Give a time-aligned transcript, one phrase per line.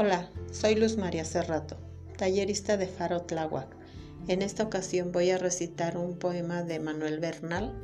[0.00, 1.76] Hola, soy Luz María Cerrato,
[2.16, 3.76] tallerista de Faro Tláhuac.
[4.28, 7.74] En esta ocasión voy a recitar un poema de Manuel Bernal,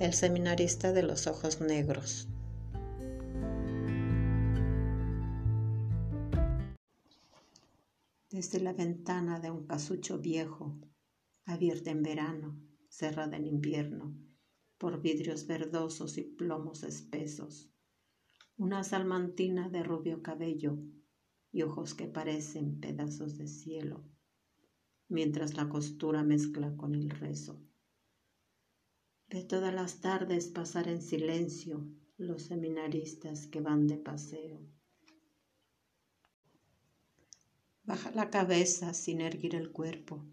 [0.00, 2.26] el seminarista de los ojos negros.
[8.32, 10.76] Desde la ventana de un casucho viejo,
[11.44, 14.12] abierta en verano, cerrada en invierno,
[14.76, 17.70] por vidrios verdosos y plomos espesos,
[18.56, 20.80] una salmantina de rubio cabello
[21.54, 24.04] y ojos que parecen pedazos de cielo,
[25.08, 27.62] mientras la costura mezcla con el rezo.
[29.28, 31.86] De todas las tardes pasar en silencio
[32.16, 34.66] los seminaristas que van de paseo.
[37.84, 40.26] Baja la cabeza sin erguir el cuerpo,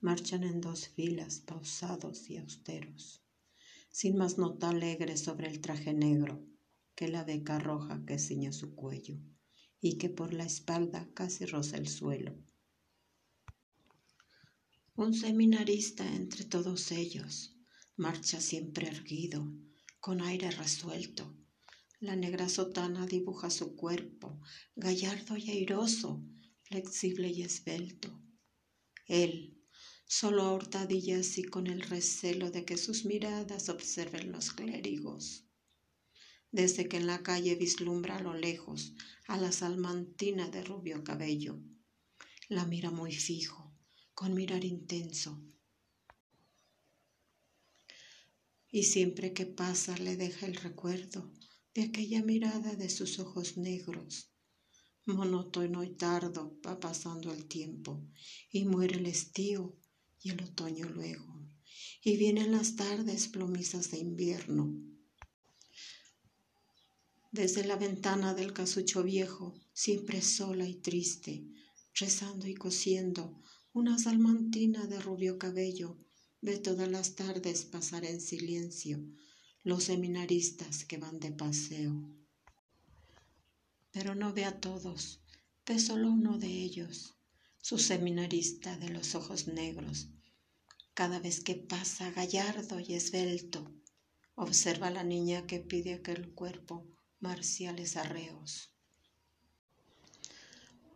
[0.00, 3.22] marchan en dos filas pausados y austeros,
[3.90, 6.44] sin más nota alegre sobre el traje negro
[6.96, 9.20] que la beca roja que ciñe su cuello
[9.84, 12.34] y que por la espalda casi roza el suelo.
[14.96, 17.58] Un seminarista entre todos ellos
[17.94, 19.46] marcha siempre erguido,
[20.00, 21.36] con aire resuelto.
[22.00, 24.40] La negra sotana dibuja su cuerpo,
[24.74, 26.24] gallardo y airoso,
[26.62, 28.08] flexible y esbelto.
[29.06, 29.60] Él,
[30.06, 35.43] solo a hurtadillas y con el recelo de que sus miradas observen los clérigos
[36.54, 38.94] desde que en la calle vislumbra a lo lejos
[39.26, 41.60] a la salmantina de rubio cabello.
[42.48, 43.76] La mira muy fijo,
[44.14, 45.42] con mirar intenso.
[48.70, 51.32] Y siempre que pasa le deja el recuerdo
[51.74, 54.30] de aquella mirada de sus ojos negros.
[55.06, 58.06] Monótono y tardo va pasando el tiempo
[58.52, 59.76] y muere el estío
[60.22, 61.50] y el otoño luego.
[62.00, 64.93] Y vienen las tardes plomizas de invierno
[67.34, 71.44] desde la ventana del casucho viejo, siempre sola y triste,
[71.92, 75.98] rezando y cosiendo, una salmantina de rubio cabello
[76.40, 79.04] ve todas las tardes pasar en silencio
[79.64, 82.08] los seminaristas que van de paseo.
[83.90, 85.20] Pero no ve a todos,
[85.66, 87.16] ve solo uno de ellos,
[87.60, 90.06] su seminarista de los ojos negros.
[90.94, 93.74] Cada vez que pasa gallardo y esbelto,
[94.36, 98.70] observa a la niña que pide aquel cuerpo marciales arreos.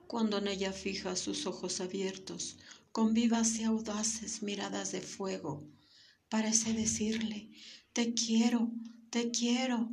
[0.07, 2.59] Cuando en ella fija sus ojos abiertos,
[2.93, 5.67] con vivas y audaces miradas de fuego,
[6.29, 7.51] parece decirle,
[7.95, 8.71] te quiero,
[9.09, 9.89] te quiero.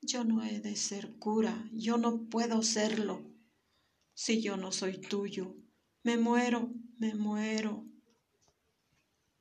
[0.00, 3.20] Yo no he de ser cura, yo no puedo serlo.
[4.14, 5.56] Si yo no soy tuyo,
[6.04, 7.84] me muero, me muero.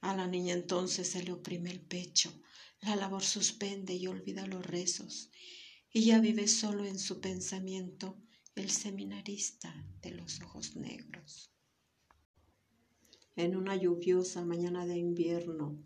[0.01, 2.33] A la niña entonces se le oprime el pecho,
[2.81, 5.29] la labor suspende y olvida los rezos,
[5.95, 8.17] y ya vive solo en su pensamiento
[8.55, 9.71] el seminarista
[10.01, 11.51] de los ojos negros.
[13.35, 15.77] En una lluviosa mañana de invierno,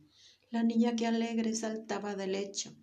[0.49, 2.73] la niña que alegre saltaba del lecho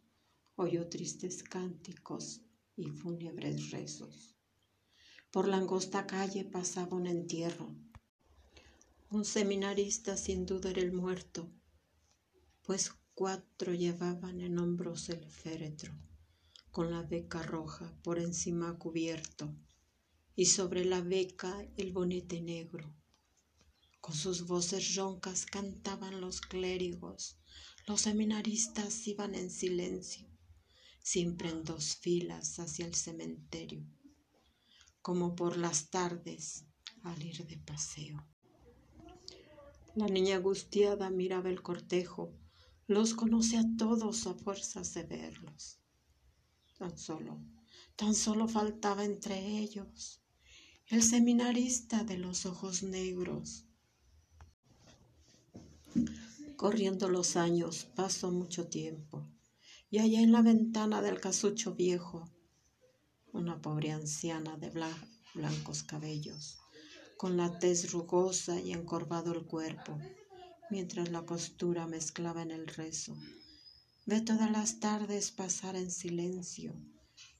[0.56, 2.42] oyó tristes cánticos
[2.76, 4.36] y fúnebres rezos.
[5.30, 7.74] Por la angosta calle pasaba un entierro.
[9.10, 11.50] Un seminarista sin duda era el muerto,
[12.62, 15.94] pues cuatro llevaban en hombros el féretro
[16.74, 19.54] con la beca roja por encima cubierto
[20.34, 22.92] y sobre la beca el bonete negro.
[24.00, 27.38] Con sus voces roncas cantaban los clérigos,
[27.86, 30.26] los seminaristas iban en silencio,
[31.00, 33.86] siempre en dos filas hacia el cementerio,
[35.00, 36.66] como por las tardes
[37.04, 38.26] al ir de paseo.
[39.94, 42.36] La niña angustiada miraba el cortejo,
[42.88, 45.78] los conoce a todos a fuerzas de verlos.
[46.78, 47.40] Tan solo,
[47.94, 50.20] tan solo faltaba entre ellos
[50.88, 53.64] el seminarista de los ojos negros.
[56.56, 59.24] Corriendo los años, pasó mucho tiempo,
[59.88, 62.28] y allá en la ventana del casucho viejo,
[63.32, 64.70] una pobre anciana de
[65.34, 66.58] blancos cabellos,
[67.16, 69.96] con la tez rugosa y encorvado el cuerpo,
[70.70, 73.16] mientras la costura mezclaba en el rezo
[74.06, 76.74] Ve todas las tardes pasar en silencio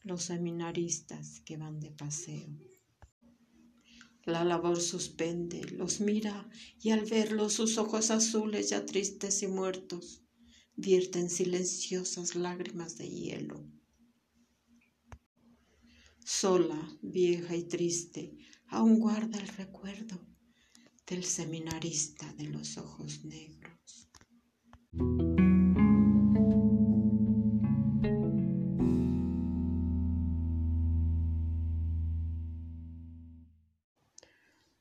[0.03, 2.49] los seminaristas que van de paseo.
[4.25, 6.49] La labor suspende, los mira
[6.81, 10.23] y al verlos sus ojos azules ya tristes y muertos
[10.77, 13.71] vierten silenciosas lágrimas de hielo.
[16.25, 18.39] Sola, vieja y triste,
[18.69, 20.19] aún guarda el recuerdo
[21.07, 23.24] del seminarista de los ojos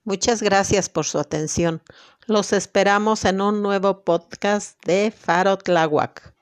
[0.05, 1.81] Muchas gracias por su atención.
[2.27, 6.33] Los esperamos en un nuevo podcast de Faro Tláhuac.